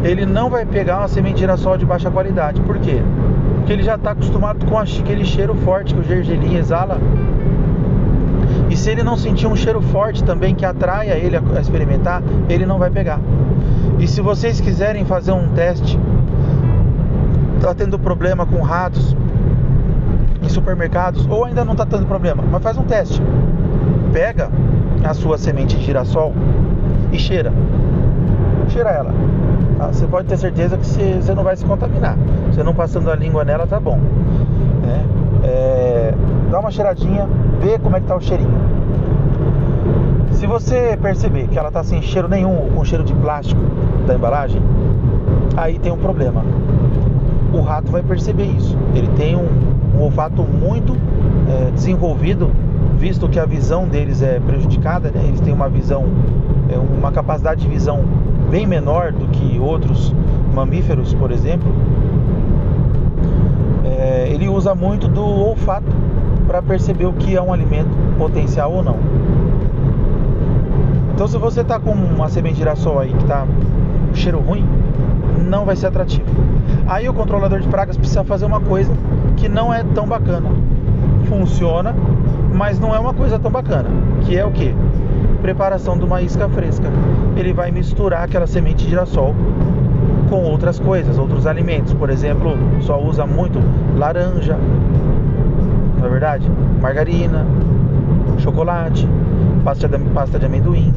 ele 0.02 0.26
não 0.26 0.50
vai 0.50 0.64
pegar 0.64 0.98
uma 0.98 1.08
semente 1.08 1.34
de 1.34 1.40
girassol 1.40 1.76
de 1.76 1.84
baixa 1.84 2.10
qualidade. 2.10 2.60
Por 2.60 2.78
quê? 2.78 3.02
Porque 3.56 3.72
ele 3.72 3.82
já 3.82 3.94
está 3.94 4.10
acostumado 4.10 4.64
com 4.66 4.78
aquele 4.78 5.24
cheiro 5.24 5.54
forte 5.54 5.94
que 5.94 6.00
o 6.00 6.04
gergelim 6.04 6.56
exala. 6.56 6.98
E 8.68 8.76
se 8.76 8.90
ele 8.90 9.02
não 9.02 9.16
sentir 9.16 9.46
um 9.46 9.56
cheiro 9.56 9.80
forte 9.80 10.22
também 10.24 10.54
que 10.54 10.64
atraia 10.64 11.14
ele 11.14 11.36
a 11.36 11.60
experimentar, 11.60 12.22
ele 12.48 12.66
não 12.66 12.78
vai 12.78 12.90
pegar. 12.90 13.20
E 14.04 14.06
se 14.06 14.20
vocês 14.20 14.60
quiserem 14.60 15.02
fazer 15.06 15.32
um 15.32 15.48
teste, 15.54 15.98
está 17.56 17.74
tendo 17.74 17.98
problema 17.98 18.44
com 18.44 18.60
ratos, 18.60 19.16
em 20.42 20.48
supermercados 20.50 21.26
ou 21.26 21.46
ainda 21.46 21.64
não 21.64 21.72
está 21.72 21.86
tendo 21.86 22.04
problema, 22.04 22.44
mas 22.52 22.62
faz 22.62 22.76
um 22.76 22.82
teste. 22.82 23.22
Pega 24.12 24.50
a 25.02 25.14
sua 25.14 25.38
semente 25.38 25.78
de 25.78 25.82
girassol 25.82 26.34
e 27.12 27.18
cheira. 27.18 27.50
Cheira 28.68 28.90
ela. 28.90 29.10
Tá? 29.78 29.86
Você 29.86 30.06
pode 30.06 30.28
ter 30.28 30.36
certeza 30.36 30.76
que 30.76 30.84
você 30.84 31.34
não 31.34 31.42
vai 31.42 31.56
se 31.56 31.64
contaminar. 31.64 32.18
Você 32.52 32.62
não 32.62 32.74
passando 32.74 33.10
a 33.10 33.16
língua 33.16 33.42
nela, 33.42 33.66
tá 33.66 33.80
bom. 33.80 33.98
Né? 34.82 35.02
É, 35.44 36.14
dá 36.50 36.60
uma 36.60 36.70
cheiradinha, 36.70 37.26
vê 37.58 37.78
como 37.78 37.96
é 37.96 38.00
que 38.00 38.06
tá 38.06 38.14
o 38.14 38.20
cheirinho. 38.20 38.73
Se 40.44 40.48
você 40.48 40.98
perceber 41.00 41.48
que 41.48 41.58
ela 41.58 41.70
tá 41.70 41.82
sem 41.82 42.02
cheiro 42.02 42.28
nenhum, 42.28 42.68
com 42.74 42.84
cheiro 42.84 43.02
de 43.02 43.14
plástico 43.14 43.62
da 44.06 44.14
embalagem, 44.14 44.60
aí 45.56 45.78
tem 45.78 45.90
um 45.90 45.96
problema. 45.96 46.44
o 47.50 47.62
rato 47.62 47.90
vai 47.90 48.02
perceber 48.02 48.44
isso. 48.44 48.76
Ele 48.94 49.08
tem 49.16 49.34
um, 49.34 49.48
um 49.96 50.02
olfato 50.02 50.42
muito 50.42 50.94
é, 51.48 51.70
desenvolvido, 51.70 52.50
visto 52.98 53.26
que 53.26 53.38
a 53.38 53.46
visão 53.46 53.88
deles 53.88 54.20
é 54.20 54.38
prejudicada, 54.38 55.10
né? 55.10 55.24
eles 55.26 55.40
têm 55.40 55.54
uma 55.54 55.70
visão, 55.70 56.04
é, 56.68 56.76
uma 56.76 57.10
capacidade 57.10 57.62
de 57.62 57.68
visão 57.68 58.04
bem 58.50 58.66
menor 58.66 59.12
do 59.12 59.26
que 59.28 59.58
outros 59.58 60.14
mamíferos, 60.52 61.14
por 61.14 61.30
exemplo. 61.30 61.74
É, 63.82 64.28
ele 64.30 64.46
usa 64.46 64.74
muito 64.74 65.08
do 65.08 65.24
olfato 65.24 65.90
para 66.46 66.60
perceber 66.60 67.06
o 67.06 67.14
que 67.14 67.34
é 67.34 67.40
um 67.40 67.50
alimento 67.50 67.88
potencial 68.18 68.70
ou 68.70 68.84
não. 68.84 68.98
Então, 71.14 71.28
se 71.28 71.38
você 71.38 71.60
está 71.60 71.78
com 71.78 71.92
uma 71.92 72.28
semente 72.28 72.54
de 72.54 72.62
girassol 72.62 72.98
aí 72.98 73.12
que 73.12 73.22
está 73.22 73.46
cheiro 74.14 74.40
ruim, 74.40 74.66
não 75.48 75.64
vai 75.64 75.76
ser 75.76 75.86
atrativo. 75.86 76.26
Aí 76.88 77.08
o 77.08 77.14
controlador 77.14 77.60
de 77.60 77.68
pragas 77.68 77.96
precisa 77.96 78.24
fazer 78.24 78.44
uma 78.44 78.60
coisa 78.60 78.92
que 79.36 79.48
não 79.48 79.72
é 79.72 79.84
tão 79.94 80.08
bacana. 80.08 80.50
Funciona, 81.28 81.94
mas 82.52 82.80
não 82.80 82.92
é 82.92 82.98
uma 82.98 83.14
coisa 83.14 83.38
tão 83.38 83.48
bacana. 83.48 83.88
Que 84.22 84.36
é 84.36 84.44
o 84.44 84.50
que? 84.50 84.74
Preparação 85.40 85.96
de 85.96 86.04
uma 86.04 86.20
isca 86.20 86.48
fresca. 86.48 86.88
Ele 87.36 87.52
vai 87.52 87.70
misturar 87.70 88.24
aquela 88.24 88.48
semente 88.48 88.82
de 88.82 88.90
girassol 88.90 89.36
com 90.28 90.42
outras 90.42 90.80
coisas, 90.80 91.16
outros 91.16 91.46
alimentos. 91.46 91.94
Por 91.94 92.10
exemplo, 92.10 92.56
só 92.80 93.00
usa 93.00 93.24
muito 93.24 93.60
laranja, 93.96 94.58
não 96.00 96.06
é 96.06 96.10
verdade? 96.10 96.50
Margarina, 96.80 97.46
chocolate, 98.38 99.08
pasta 99.64 99.88
de, 99.88 99.98
pasta 100.10 100.38
de 100.38 100.46
amendoim. 100.46 100.92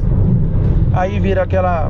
Aí 0.94 1.20
vira 1.20 1.44
aquela 1.44 1.90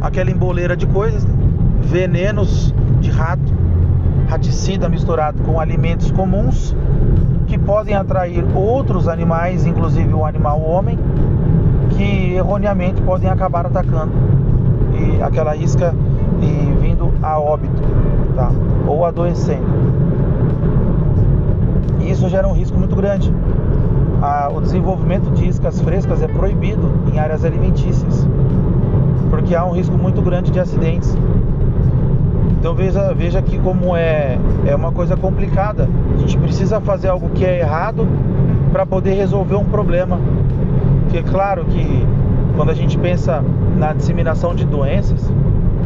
aquela 0.00 0.30
emboleira 0.30 0.76
de 0.76 0.86
coisas, 0.86 1.24
né? 1.24 1.34
venenos 1.80 2.74
de 3.00 3.10
rato, 3.10 3.52
raticida 4.28 4.88
misturado 4.88 5.42
com 5.42 5.60
alimentos 5.60 6.10
comuns 6.10 6.74
que 7.46 7.56
podem 7.56 7.94
atrair 7.94 8.44
outros 8.54 9.08
animais, 9.08 9.64
inclusive 9.64 10.12
o 10.12 10.24
animal 10.24 10.60
homem, 10.60 10.98
que 11.90 12.34
erroneamente 12.34 13.00
podem 13.02 13.30
acabar 13.30 13.66
atacando 13.66 14.12
e 14.98 15.22
aquela 15.22 15.54
isca 15.54 15.94
e 16.40 16.72
vindo 16.80 17.12
a 17.22 17.38
óbito, 17.38 17.82
tá? 18.34 18.50
Ou 18.86 19.04
adoecendo. 19.04 19.66
Isso 22.00 22.28
gera 22.28 22.46
um 22.48 22.52
risco 22.52 22.78
muito 22.78 22.96
grande. 22.96 23.32
O 24.54 24.60
desenvolvimento 24.60 25.30
de 25.30 25.48
iscas 25.48 25.80
frescas 25.80 26.22
é 26.22 26.28
proibido 26.28 26.90
em 27.12 27.18
áreas 27.18 27.44
alimentícias, 27.44 28.26
porque 29.30 29.54
há 29.54 29.64
um 29.64 29.72
risco 29.72 29.96
muito 29.96 30.22
grande 30.22 30.50
de 30.50 30.58
acidentes. 30.58 31.16
Então 32.58 32.74
veja, 32.74 33.12
veja 33.14 33.38
aqui 33.38 33.58
como 33.58 33.94
é, 33.94 34.38
é 34.66 34.74
uma 34.74 34.90
coisa 34.90 35.16
complicada. 35.16 35.88
A 36.14 36.18
gente 36.18 36.36
precisa 36.38 36.80
fazer 36.80 37.08
algo 37.08 37.28
que 37.30 37.44
é 37.44 37.60
errado 37.60 38.08
para 38.72 38.84
poder 38.84 39.14
resolver 39.14 39.56
um 39.56 39.64
problema. 39.64 40.18
Porque 41.02 41.18
é 41.18 41.22
claro 41.22 41.64
que 41.66 42.06
quando 42.56 42.70
a 42.70 42.74
gente 42.74 42.98
pensa 42.98 43.44
na 43.76 43.92
disseminação 43.92 44.54
de 44.54 44.64
doenças 44.64 45.30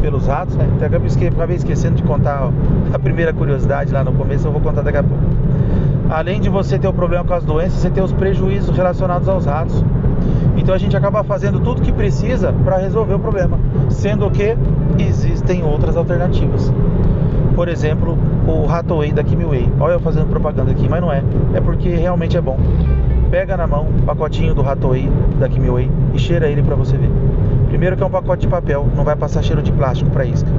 pelos 0.01 0.25
ratos, 0.25 0.55
né? 0.55 0.67
Até 0.77 0.87
acabei 0.87 1.55
esquecendo 1.55 1.97
de 1.97 2.03
contar 2.03 2.49
a 2.91 2.97
primeira 2.97 3.31
curiosidade 3.31 3.93
lá 3.93 4.03
no 4.03 4.13
começo, 4.13 4.47
eu 4.47 4.51
vou 4.51 4.61
contar 4.61 4.81
daqui 4.81 4.97
a 4.97 5.03
pouco. 5.03 5.23
Além 6.11 6.41
de 6.41 6.49
você 6.49 6.77
ter 6.77 6.89
o 6.89 6.93
problema 6.93 7.23
com 7.23 7.33
as 7.33 7.45
doenças, 7.45 7.79
você 7.79 7.89
tem 7.89 8.03
os 8.03 8.11
prejuízos 8.11 8.75
relacionados 8.75 9.29
aos 9.29 9.45
ratos. 9.45 9.81
Então 10.57 10.75
a 10.75 10.77
gente 10.77 10.95
acaba 10.95 11.23
fazendo 11.23 11.61
tudo 11.61 11.81
que 11.81 11.91
precisa 11.93 12.51
para 12.65 12.75
resolver 12.75 13.13
o 13.13 13.19
problema, 13.19 13.57
sendo 13.89 14.29
que 14.29 14.57
existem 14.99 15.63
outras 15.63 15.95
alternativas. 15.95 16.69
Por 17.55 17.69
exemplo, 17.69 18.17
o 18.45 18.65
Ratoway 18.65 19.13
da 19.13 19.23
Kimway. 19.23 19.71
Olha 19.79 19.93
eu 19.93 19.99
fazendo 20.01 20.27
propaganda 20.27 20.71
aqui, 20.71 20.89
mas 20.89 20.99
não 20.99 21.13
é. 21.13 21.23
É 21.53 21.61
porque 21.61 21.87
realmente 21.87 22.35
é 22.35 22.41
bom. 22.41 22.57
Pega 23.29 23.55
na 23.55 23.65
mão 23.65 23.87
o 23.87 24.01
pacotinho 24.01 24.53
do 24.53 24.61
Ratoway 24.61 25.09
da 25.39 25.47
Kimway 25.47 25.89
e 26.13 26.19
cheira 26.19 26.49
ele 26.49 26.61
para 26.61 26.75
você 26.75 26.97
ver. 26.97 27.09
Primeiro 27.71 27.95
que 27.95 28.03
é 28.03 28.05
um 28.05 28.09
pacote 28.09 28.41
de 28.41 28.47
papel, 28.49 28.85
não 28.97 29.05
vai 29.05 29.15
passar 29.15 29.41
cheiro 29.41 29.61
de 29.63 29.71
plástico 29.71 30.11
para 30.11 30.25
isca. 30.25 30.49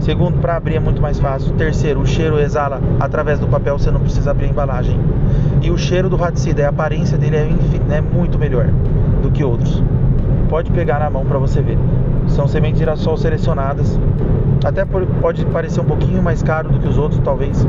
Segundo, 0.00 0.40
para 0.40 0.56
abrir 0.56 0.74
é 0.74 0.80
muito 0.80 1.00
mais 1.00 1.20
fácil. 1.20 1.54
Terceiro, 1.54 2.00
o 2.00 2.06
cheiro 2.06 2.36
exala 2.40 2.80
através 2.98 3.38
do 3.38 3.46
papel, 3.46 3.78
você 3.78 3.92
não 3.92 4.00
precisa 4.00 4.32
abrir 4.32 4.46
a 4.46 4.48
embalagem. 4.48 4.98
E 5.62 5.70
o 5.70 5.78
cheiro 5.78 6.10
do 6.10 6.16
raticida, 6.16 6.66
a 6.66 6.70
aparência 6.70 7.16
dele 7.16 7.36
é, 7.36 7.98
é 7.98 8.00
muito 8.00 8.40
melhor 8.40 8.66
do 9.22 9.30
que 9.30 9.44
outros. 9.44 9.80
Pode 10.48 10.72
pegar 10.72 10.98
na 10.98 11.08
mão 11.08 11.24
para 11.24 11.38
você 11.38 11.62
ver. 11.62 11.78
São 12.26 12.48
sementes 12.48 12.80
de 12.80 12.84
girassol 12.84 13.16
selecionadas. 13.16 13.96
Até 14.64 14.84
pode 14.84 15.46
parecer 15.46 15.80
um 15.80 15.84
pouquinho 15.84 16.20
mais 16.20 16.42
caro 16.42 16.70
do 16.70 16.80
que 16.80 16.88
os 16.88 16.98
outros, 16.98 17.20
talvez. 17.22 17.64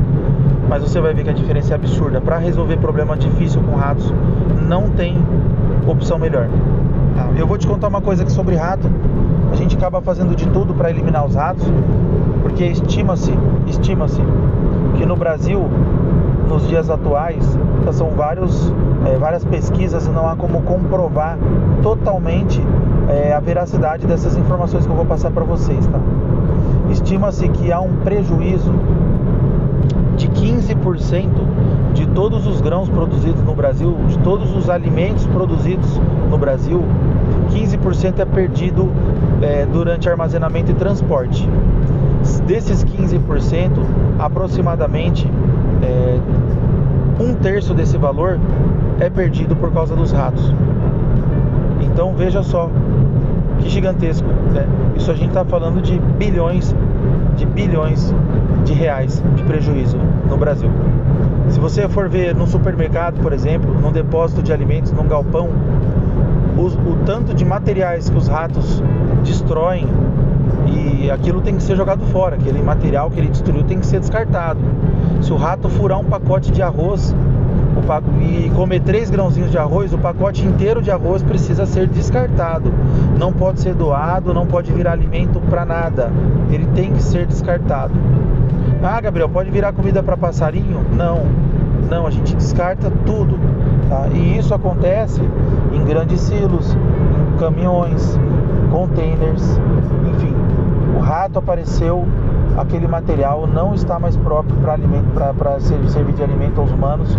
Mas 0.68 0.82
você 0.82 1.00
vai 1.00 1.14
ver 1.14 1.26
que 1.26 1.30
a 1.30 1.34
diferença 1.34 1.74
é 1.74 1.76
absurda. 1.76 2.20
Para 2.20 2.40
resolver 2.40 2.78
problema 2.78 3.16
difícil 3.16 3.62
com 3.62 3.76
ratos, 3.76 4.12
não 4.68 4.90
tem 4.90 5.16
opção 5.88 6.18
melhor. 6.18 6.50
Tá. 7.20 7.30
Eu 7.36 7.46
vou 7.46 7.58
te 7.58 7.68
contar 7.68 7.90
uma 7.90 8.00
coisa 8.02 8.24
aqui 8.24 8.32
sobre 8.32 8.56
rato. 8.56 8.90
A 9.52 9.56
gente 9.56 9.76
acaba 9.76 10.02
fazendo 10.02 10.34
de 10.36 10.48
tudo 10.48 10.74
para 10.74 10.90
eliminar 10.90 11.26
os 11.26 11.36
ratos, 11.36 11.66
porque 12.42 12.64
estima-se, 12.66 13.34
estima-se 13.68 14.22
que 14.96 15.06
no 15.06 15.18
Brasil, 15.18 15.68
nos 16.48 16.66
dias 16.68 16.90
atuais, 16.90 17.44
são 17.92 18.12
vários, 18.12 18.72
é, 19.06 19.18
várias 19.18 19.44
pesquisas 19.44 20.06
e 20.06 20.10
não 20.12 20.30
há 20.30 20.36
como 20.36 20.62
comprovar 20.62 21.38
totalmente 21.82 22.62
é, 23.10 23.34
a 23.34 23.40
veracidade 23.40 24.06
dessas 24.08 24.38
informações 24.38 24.86
que 24.86 24.92
eu 24.92 24.96
vou 24.96 25.06
passar 25.06 25.32
para 25.32 25.44
vocês, 25.44 25.86
tá? 25.88 26.00
Estima-se 26.92 27.50
que 27.50 27.72
há 27.72 27.82
um 27.82 27.98
prejuízo 28.04 28.72
de 30.16 30.30
15% 30.30 31.28
de 31.94 32.06
todos 32.08 32.46
os 32.46 32.62
grãos 32.62 32.90
produzidos 32.90 33.44
no 33.44 33.54
Brasil, 33.54 33.96
de 34.08 34.18
todos 34.20 34.56
os 34.56 34.70
alimentos 34.70 35.26
produzidos 35.28 36.00
no 36.30 36.38
Brasil, 36.38 36.84
15% 37.50 38.20
é 38.20 38.26
perdido 38.26 38.90
é, 39.42 39.66
durante 39.66 40.10
armazenamento 40.10 40.72
e 40.72 40.74
transporte. 40.76 41.48
Desses 42.46 42.84
15%, 42.84 43.72
aproximadamente 44.20 45.30
é, 45.82 46.20
um 47.20 47.34
terço 47.34 47.74
desse 47.74 47.98
valor 47.98 48.40
é 49.00 49.10
perdido 49.10 49.56
por 49.56 49.72
causa 49.72 49.96
dos 49.96 50.12
ratos. 50.12 50.54
Então 51.82 52.14
veja 52.14 52.44
só 52.44 52.70
que 53.60 53.70
gigantesco. 53.70 54.28
Né? 54.54 54.66
Isso 54.96 55.12
a 55.12 55.14
gente 55.14 55.30
está 55.30 55.46
falando 55.46 55.82
de 55.82 55.98
bilhões, 56.18 56.76
bilhões 57.70 58.14
de 58.66 58.74
reais 58.74 59.22
de 59.36 59.44
prejuízo 59.44 59.98
no 60.28 60.38
Brasil. 60.38 60.70
Se 61.50 61.60
você 61.60 61.88
for 61.88 62.10
ver 62.10 62.36
num 62.36 62.48
supermercado, 62.48 63.22
por 63.22 63.32
exemplo, 63.32 63.74
num 63.80 63.92
depósito 63.92 64.42
de 64.42 64.52
alimentos, 64.52 64.92
num 64.92 65.08
galpão, 65.08 65.50
o 66.58 67.06
tanto 67.06 67.34
de 67.34 67.46
materiais 67.46 68.10
que 68.10 68.18
os 68.18 68.28
ratos 68.28 68.84
destroem 69.24 69.88
e 70.68 71.10
aquilo 71.10 71.42
tem 71.42 71.56
que 71.56 71.64
ser 71.64 71.76
jogado 71.78 72.06
fora, 72.08 72.36
aquele 72.36 72.62
material 72.62 73.10
que 73.10 73.20
ele 73.20 73.30
destruiu 73.30 73.64
tem 73.64 73.80
que 73.80 73.86
ser 73.86 74.00
descartado. 74.00 74.60
Se 75.22 75.32
o 75.32 75.38
rato 75.38 75.70
furar 75.70 76.00
um 76.00 76.06
pacote 76.06 76.52
de 76.52 76.62
arroz 76.62 77.16
e 78.22 78.50
comer 78.52 78.82
três 78.82 79.10
grãozinhos 79.10 79.52
de 79.52 79.58
arroz, 79.58 79.94
o 79.94 79.98
pacote 79.98 80.46
inteiro 80.46 80.82
de 80.82 80.92
arroz 80.92 81.24
precisa 81.24 81.66
ser 81.66 81.88
descartado. 81.88 82.72
Não 83.18 83.34
pode 83.34 83.62
ser 83.62 83.74
doado, 83.74 84.34
não 84.34 84.46
pode 84.46 84.72
virar 84.72 84.94
alimento 84.94 85.40
para 85.50 85.66
nada. 85.66 86.12
Ele 86.52 86.66
tem 86.76 86.94
que 86.94 87.02
ser 87.02 87.26
descartado. 87.26 87.94
Ah, 88.84 89.00
Gabriel, 89.02 89.30
pode 89.30 89.50
virar 89.50 89.74
comida 89.74 90.02
para 90.02 90.16
passarinho? 90.16 90.86
Não, 90.96 91.26
não, 91.90 92.06
a 92.06 92.12
gente 92.12 92.36
descarta 92.36 92.92
tudo. 93.06 93.40
Tá? 93.90 94.08
E 94.14 94.38
isso 94.38 94.54
acontece 94.54 95.22
em 95.74 95.84
grandes 95.84 96.22
silos, 96.22 96.76
em 96.76 97.38
caminhões, 97.40 98.18
containers, 98.72 99.60
enfim. 100.14 100.36
O 100.96 101.00
rato 101.00 101.40
apareceu, 101.40 102.08
aquele 102.60 102.88
material 102.88 103.48
não 103.48 103.74
está 103.74 103.98
mais 103.98 104.18
próprio 104.18 104.56
para 104.58 104.74
alimento, 104.74 105.06
para 105.38 105.60
servir 105.60 106.14
de 106.14 106.24
alimento 106.24 106.60
aos 106.60 106.72
humanos 106.72 107.18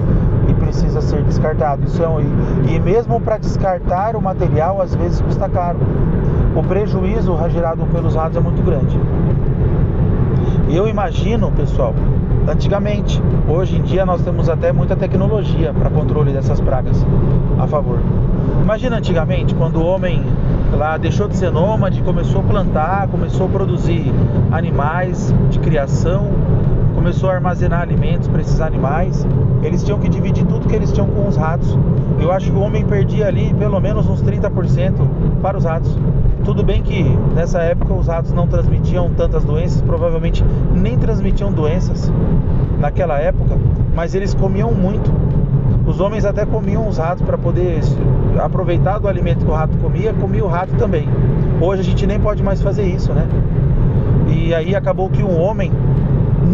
e 0.49 0.54
precisa 0.54 1.00
ser 1.00 1.23
descartado. 1.23 1.85
Isso 1.85 2.02
é 2.02 2.09
um, 2.09 2.20
e, 2.68 2.78
mesmo 2.78 3.20
para 3.20 3.38
descartar 3.38 4.16
o 4.16 4.23
material, 4.23 4.82
às 4.82 4.94
vezes 4.94 5.20
custa 5.20 5.49
caro. 5.49 5.78
O 6.54 6.62
prejuízo 6.62 7.37
gerado 7.49 7.87
pelos 7.87 8.14
ratos 8.14 8.37
é 8.37 8.40
muito 8.40 8.62
grande. 8.62 8.99
Eu 10.68 10.87
imagino, 10.87 11.50
pessoal, 11.52 11.94
antigamente, 12.47 13.20
hoje 13.49 13.78
em 13.78 13.82
dia 13.82 14.04
nós 14.04 14.23
temos 14.23 14.49
até 14.49 14.73
muita 14.73 14.94
tecnologia 14.94 15.73
para 15.73 15.88
controle 15.90 16.32
dessas 16.32 16.61
pragas 16.61 17.04
a 17.59 17.66
favor. 17.66 17.99
Imagina 18.62 18.99
antigamente, 18.99 19.54
quando 19.54 19.80
o 19.80 19.87
homem 19.87 20.23
lá 20.76 20.96
deixou 20.96 21.28
de 21.28 21.36
ser 21.36 21.50
nômade, 21.50 22.02
começou 22.02 22.40
a 22.40 22.44
plantar, 22.44 23.08
começou 23.08 23.46
a 23.46 23.48
produzir 23.48 24.12
animais 24.50 25.34
de 25.50 25.58
criação, 25.58 26.30
começou 26.94 27.30
a 27.30 27.34
armazenar 27.34 27.82
alimentos 27.82 28.28
para 28.28 28.40
esses 28.40 28.60
animais. 28.60 29.26
Eles 29.62 29.82
tinham 29.82 29.98
que 29.98 30.08
dividir 30.08 30.46
tudo 30.46 30.68
que 30.68 30.74
eles 30.74 30.92
tinham 30.92 31.08
com 31.08 31.28
os 31.28 31.36
ratos. 31.36 31.78
Eu 32.18 32.32
acho 32.32 32.50
que 32.50 32.56
o 32.56 32.60
homem 32.60 32.84
perdia 32.84 33.26
ali 33.26 33.52
pelo 33.54 33.80
menos 33.80 34.08
uns 34.08 34.22
30% 34.22 34.92
para 35.42 35.56
os 35.56 35.64
ratos. 35.64 35.98
Tudo 36.44 36.62
bem 36.62 36.82
que 36.82 37.02
nessa 37.34 37.60
época 37.60 37.92
os 37.92 38.06
ratos 38.06 38.32
não 38.32 38.46
transmitiam 38.46 39.10
tantas 39.10 39.44
doenças, 39.44 39.82
provavelmente 39.82 40.44
nem 40.74 40.98
transmitiam 40.98 41.52
doenças 41.52 42.10
naquela 42.78 43.18
época, 43.18 43.56
mas 43.94 44.14
eles 44.14 44.34
comiam 44.34 44.72
muito. 44.72 45.10
Os 46.00 46.07
homens 46.07 46.25
até 46.25 46.47
comiam 46.47 46.88
os 46.88 46.97
ratos 46.97 47.23
para 47.26 47.37
poder 47.37 47.78
aproveitar 48.42 48.99
do 48.99 49.07
alimento 49.07 49.45
que 49.45 49.50
o 49.50 49.54
rato 49.54 49.76
comia, 49.76 50.14
comia 50.14 50.42
o 50.42 50.49
rato 50.49 50.75
também. 50.76 51.07
Hoje 51.61 51.83
a 51.83 51.85
gente 51.85 52.07
nem 52.07 52.19
pode 52.19 52.42
mais 52.42 52.62
fazer 52.62 52.85
isso, 52.85 53.12
né? 53.12 53.28
E 54.26 54.54
aí 54.54 54.75
acabou 54.75 55.11
que 55.11 55.23
um 55.23 55.38
homem 55.38 55.71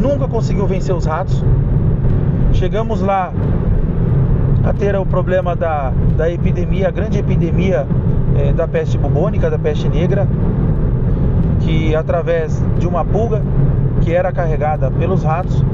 nunca 0.03 0.27
conseguiu 0.27 0.67
vencer 0.67 0.93
os 0.93 1.07
ratos. 1.07 1.45
Chegamos 2.55 3.01
lá 3.01 3.33
a 4.65 4.73
ter 4.73 4.97
o 4.97 5.07
problema 5.07 5.55
da, 5.55 5.93
da 6.17 6.29
epidemia, 6.29 6.89
a 6.89 6.91
grande 6.91 7.21
epidemia 7.21 7.87
é, 8.37 8.53
da 8.53 8.67
peste 8.67 8.99
bubônica, 8.99 9.49
da 9.49 9.61
peste 9.61 9.89
negra, 9.89 10.27
que 11.61 11.95
através 11.95 12.61
de 12.81 12.89
uma 12.89 13.05
pulga 13.05 13.41
que 14.01 14.13
era 14.13 14.33
carregada 14.33 14.91
pelos 14.91 15.23
ratos, 15.23 15.65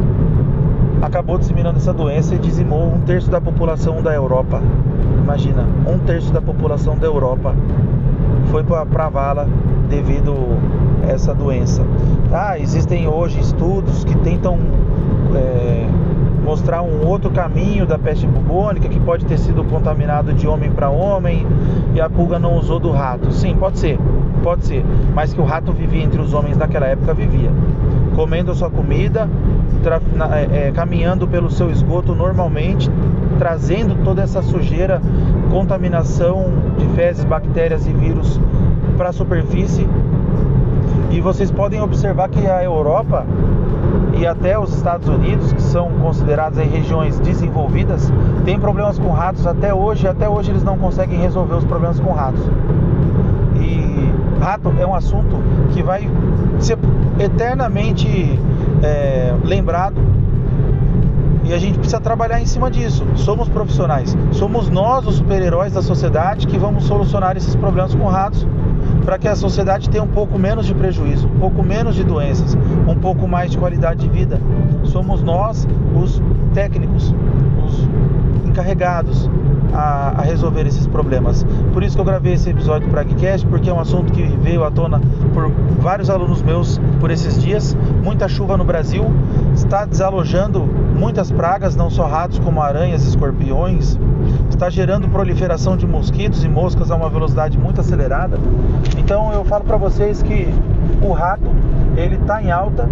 acabou 1.02 1.36
disseminando 1.36 1.78
essa 1.78 1.92
doença 1.92 2.36
e 2.36 2.38
dizimou 2.38 2.94
um 2.94 3.00
terço 3.00 3.28
da 3.28 3.40
população 3.40 4.00
da 4.00 4.14
Europa. 4.14 4.62
Imagina, 5.18 5.66
um 5.86 5.98
terço 5.98 6.32
da 6.32 6.40
população 6.40 6.96
da 6.96 7.06
Europa 7.06 7.54
foi 8.52 8.62
para 8.62 9.06
a 9.06 9.08
vala 9.10 9.48
devido 9.90 10.32
a 11.02 11.10
essa 11.10 11.34
doença. 11.34 11.82
Ah, 12.32 12.56
existem 12.58 13.08
hoje 13.08 13.40
estudos 13.40 14.04
que 14.04 14.16
tentam 14.18 14.58
é, 15.34 15.88
mostrar 16.44 16.82
um 16.82 17.06
outro 17.06 17.30
caminho 17.30 17.84
da 17.84 17.98
peste 17.98 18.26
bubônica 18.26 18.88
que 18.88 19.00
pode 19.00 19.24
ter 19.24 19.38
sido 19.38 19.64
contaminado 19.64 20.32
de 20.32 20.46
homem 20.46 20.70
para 20.70 20.88
homem 20.88 21.46
e 21.94 22.00
a 22.00 22.08
pulga 22.08 22.38
não 22.38 22.56
usou 22.56 22.78
do 22.78 22.92
rato. 22.92 23.32
Sim, 23.32 23.56
pode 23.56 23.78
ser, 23.78 23.98
pode 24.42 24.64
ser, 24.66 24.84
mas 25.14 25.34
que 25.34 25.40
o 25.40 25.44
rato 25.44 25.72
vivia 25.72 26.02
entre 26.02 26.20
os 26.20 26.32
homens 26.32 26.56
naquela 26.56 26.86
época 26.86 27.12
vivia, 27.12 27.50
comendo 28.14 28.52
a 28.52 28.54
sua 28.54 28.70
comida, 28.70 29.28
é, 30.32 30.68
é, 30.68 30.72
caminhando 30.72 31.26
pelo 31.26 31.50
seu 31.50 31.70
esgoto 31.70 32.14
normalmente, 32.14 32.90
trazendo 33.38 33.96
toda 34.04 34.22
essa 34.22 34.42
sujeira, 34.42 35.00
contaminação 35.50 36.46
de 36.78 36.86
fezes, 36.94 37.24
bactérias 37.24 37.86
e 37.86 37.92
vírus 37.92 38.40
para 38.96 39.08
a 39.08 39.12
superfície. 39.12 39.86
E 41.10 41.20
vocês 41.20 41.50
podem 41.50 41.80
observar 41.80 42.28
que 42.28 42.46
a 42.46 42.62
Europa 42.62 43.26
e 44.16 44.26
até 44.26 44.58
os 44.58 44.74
Estados 44.74 45.08
Unidos, 45.08 45.52
que 45.52 45.62
são 45.62 45.90
considerados 46.00 46.58
em 46.58 46.66
regiões 46.66 47.18
desenvolvidas, 47.18 48.12
têm 48.44 48.58
problemas 48.58 48.98
com 48.98 49.10
ratos 49.10 49.46
até 49.46 49.74
hoje, 49.74 50.06
até 50.06 50.28
hoje 50.28 50.50
eles 50.50 50.62
não 50.62 50.78
conseguem 50.78 51.18
resolver 51.18 51.54
os 51.54 51.64
problemas 51.64 51.98
com 51.98 52.12
ratos. 52.12 52.42
Rato 54.42 54.74
é 54.76 54.84
um 54.84 54.92
assunto 54.92 55.36
que 55.72 55.84
vai 55.84 56.10
ser 56.58 56.76
eternamente 57.20 58.08
é, 58.82 59.32
lembrado 59.44 59.94
e 61.44 61.54
a 61.54 61.58
gente 61.58 61.78
precisa 61.78 62.00
trabalhar 62.00 62.40
em 62.40 62.46
cima 62.46 62.68
disso. 62.68 63.06
Somos 63.14 63.48
profissionais, 63.48 64.16
somos 64.32 64.68
nós 64.68 65.06
os 65.06 65.14
super-heróis 65.16 65.74
da 65.74 65.80
sociedade 65.80 66.48
que 66.48 66.58
vamos 66.58 66.84
solucionar 66.84 67.36
esses 67.36 67.54
problemas 67.54 67.94
com 67.94 68.04
ratos 68.06 68.44
para 69.04 69.16
que 69.16 69.28
a 69.28 69.36
sociedade 69.36 69.88
tenha 69.88 70.02
um 70.02 70.08
pouco 70.08 70.36
menos 70.36 70.66
de 70.66 70.74
prejuízo, 70.74 71.28
um 71.28 71.38
pouco 71.38 71.62
menos 71.62 71.94
de 71.94 72.02
doenças, 72.02 72.58
um 72.88 72.96
pouco 72.96 73.28
mais 73.28 73.52
de 73.52 73.58
qualidade 73.58 74.00
de 74.00 74.08
vida. 74.08 74.40
Somos 74.82 75.22
nós 75.22 75.68
os 75.94 76.20
técnicos, 76.52 77.14
os 77.64 77.88
encarregados 78.44 79.30
a, 79.72 80.14
a, 80.18 80.22
resolver 80.22 80.66
esses 80.66 80.86
problemas. 80.86 81.44
Por 81.72 81.82
isso 81.82 81.96
que 81.96 82.00
eu 82.00 82.04
gravei 82.04 82.34
esse 82.34 82.50
episódio 82.50 82.88
para 82.88 83.02
Agcast, 83.02 83.46
porque 83.46 83.70
é 83.70 83.72
um 83.72 83.80
assunto 83.80 84.12
que 84.12 84.22
veio 84.22 84.64
à 84.64 84.70
tona 84.70 85.00
por 85.32 85.50
vários 85.80 86.10
alunos 86.10 86.42
meus 86.42 86.80
por 87.00 87.10
esses 87.10 87.40
dias. 87.40 87.76
Muita 88.02 88.28
chuva 88.28 88.56
no 88.56 88.64
Brasil 88.64 89.04
está 89.54 89.84
desalojando 89.84 90.60
muitas 90.98 91.30
pragas, 91.30 91.74
não 91.74 91.90
só 91.90 92.06
ratos 92.06 92.38
como 92.38 92.60
aranhas, 92.60 93.04
escorpiões. 93.04 93.98
Está 94.48 94.70
gerando 94.70 95.08
proliferação 95.08 95.76
de 95.76 95.86
mosquitos 95.86 96.44
e 96.44 96.48
moscas 96.48 96.90
a 96.90 96.96
uma 96.96 97.08
velocidade 97.08 97.58
muito 97.58 97.80
acelerada. 97.80 98.38
Então 98.96 99.32
eu 99.32 99.44
falo 99.44 99.64
para 99.64 99.76
vocês 99.76 100.22
que 100.22 100.48
o 101.02 101.12
rato 101.12 101.50
ele 101.96 102.16
está 102.16 102.42
em 102.42 102.50
alta 102.50 102.88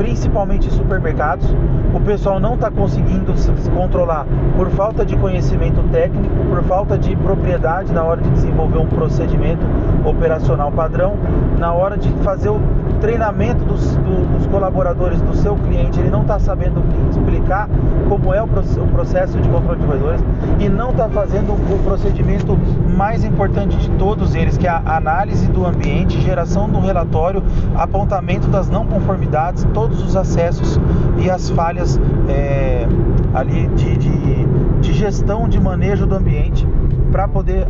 principalmente 0.00 0.66
em 0.66 0.70
supermercados. 0.70 1.46
O 1.92 2.00
pessoal 2.00 2.40
não 2.40 2.54
está 2.54 2.70
conseguindo 2.70 3.36
se 3.36 3.52
controlar 3.72 4.26
por 4.56 4.70
falta 4.70 5.04
de 5.04 5.14
conhecimento 5.14 5.82
técnico, 5.92 6.34
por 6.48 6.62
falta 6.62 6.96
de 6.96 7.14
propriedade 7.16 7.92
na 7.92 8.02
hora 8.02 8.22
de 8.22 8.30
desenvolver 8.30 8.78
um 8.78 8.86
procedimento 8.86 9.60
operacional 10.02 10.72
padrão, 10.72 11.18
na 11.58 11.74
hora 11.74 11.98
de 11.98 12.08
fazer 12.24 12.48
o 12.48 12.58
treinamento 13.00 13.64
dos, 13.64 13.96
do, 13.96 14.38
dos 14.38 14.46
colaboradores 14.46 15.20
do 15.22 15.34
seu 15.36 15.54
cliente, 15.56 15.98
ele 16.00 16.10
não 16.10 16.22
está 16.22 16.38
sabendo 16.38 16.82
explicar 17.10 17.68
como 18.08 18.32
é 18.34 18.42
o, 18.42 18.46
processo 18.46 19.38
de 19.38 19.48
controle 19.48 19.80
de 19.80 19.86
roedores 19.86 20.20
e 20.58 20.68
não 20.68 20.90
está 20.90 21.08
fazendo 21.08 21.52
o 21.52 21.82
procedimento 21.84 22.58
mais 22.96 23.24
importante 23.24 23.76
de 23.76 23.90
todos 23.90 24.34
eles, 24.34 24.58
que 24.58 24.66
é 24.66 24.70
a 24.70 24.96
análise 24.96 25.46
do 25.48 25.64
ambiente, 25.64 26.20
geração 26.20 26.68
do 26.68 26.80
relatório, 26.80 27.42
apontamento 27.74 28.48
das 28.48 28.68
não 28.68 28.86
conformidades, 28.86 29.64
todos 29.90 30.04
os 30.04 30.16
acessos 30.16 30.80
e 31.18 31.28
as 31.28 31.50
falhas 31.50 32.00
é, 32.28 32.86
ali 33.34 33.66
de, 33.68 33.96
de, 33.96 34.46
de 34.80 34.92
gestão 34.92 35.48
de 35.48 35.60
manejo 35.60 36.06
do 36.06 36.14
ambiente 36.14 36.66
para 37.10 37.26
poder 37.26 37.66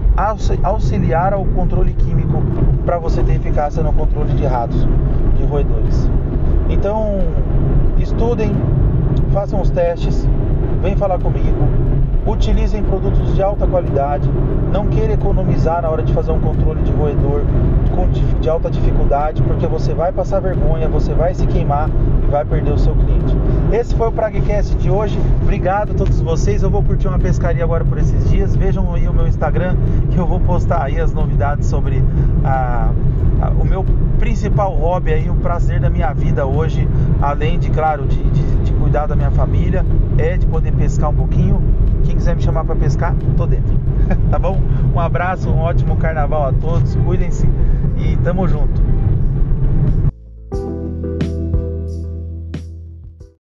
auxiliar 0.62 1.32
ao 1.32 1.44
controle 1.46 1.94
químico 1.94 2.42
para 2.84 2.98
você 2.98 3.22
ter 3.22 3.36
eficácia 3.36 3.82
no 3.82 3.92
controle 3.92 4.34
de 4.34 4.44
ratos, 4.44 4.86
de 5.36 5.44
roedores. 5.44 6.10
Então, 6.68 7.18
estudem, 7.98 8.52
façam 9.32 9.62
os 9.62 9.70
testes, 9.70 10.28
vem 10.82 10.94
falar 10.94 11.18
comigo, 11.18 11.56
utilizem 12.26 12.82
produtos 12.82 13.34
de 13.34 13.42
alta 13.42 13.66
qualidade, 13.66 14.30
não 14.72 14.86
queira 14.86 15.12
economizar 15.12 15.82
na 15.82 15.88
hora 15.88 16.02
de 16.02 16.12
fazer 16.12 16.32
um 16.32 16.40
controle 16.40 16.82
de 16.82 16.92
roedor 16.92 17.42
de 18.40 18.48
alta 18.48 18.70
dificuldade, 18.70 19.42
porque 19.42 19.66
você 19.66 19.92
vai 19.92 20.10
passar 20.10 20.40
vergonha, 20.40 20.88
você 20.88 21.12
vai 21.12 21.34
se 21.34 21.46
queimar 21.46 21.88
e 22.22 22.26
vai 22.30 22.44
perder 22.44 22.72
o 22.72 22.78
seu 22.78 22.94
cliente. 22.94 23.36
Esse 23.72 23.94
foi 23.94 24.08
o 24.08 24.12
Pragcast 24.12 24.74
de 24.76 24.90
hoje. 24.90 25.18
Obrigado 25.42 25.92
a 25.92 25.94
todos 25.94 26.20
vocês. 26.20 26.62
Eu 26.62 26.70
vou 26.70 26.82
curtir 26.82 27.08
uma 27.08 27.18
pescaria 27.18 27.62
agora 27.62 27.84
por 27.84 27.98
esses 27.98 28.28
dias. 28.30 28.56
Vejam 28.56 28.92
aí 28.94 29.06
o 29.06 29.12
meu 29.12 29.26
Instagram 29.26 29.76
que 30.10 30.18
eu 30.18 30.26
vou 30.26 30.40
postar 30.40 30.82
aí 30.82 30.98
as 30.98 31.12
novidades 31.12 31.66
sobre 31.66 32.02
a, 32.42 32.90
a, 33.42 33.50
o 33.50 33.64
meu 33.64 33.84
principal 34.18 34.74
hobby 34.74 35.12
aí, 35.12 35.30
o 35.30 35.34
prazer 35.34 35.80
da 35.80 35.90
minha 35.90 36.12
vida 36.12 36.46
hoje, 36.46 36.88
além 37.20 37.58
de, 37.58 37.70
claro, 37.70 38.06
de, 38.06 38.22
de, 38.22 38.42
de 38.64 38.72
cuidar 38.72 39.06
da 39.06 39.14
minha 39.14 39.30
família, 39.30 39.84
é 40.18 40.36
de 40.36 40.46
poder 40.46 40.72
pescar 40.72 41.10
um 41.10 41.14
pouquinho. 41.14 41.62
Quem 42.10 42.16
quiser 42.16 42.34
me 42.34 42.42
chamar 42.42 42.64
para 42.64 42.74
pescar, 42.74 43.14
tô 43.36 43.46
dentro. 43.46 43.72
tá 44.32 44.36
bom? 44.36 44.60
Um 44.92 44.98
abraço, 44.98 45.48
um 45.48 45.60
ótimo 45.60 45.96
carnaval 45.96 46.48
a 46.48 46.52
todos. 46.52 46.96
Cuidem-se 46.96 47.48
e 47.98 48.16
tamo 48.16 48.48
junto. 48.48 48.89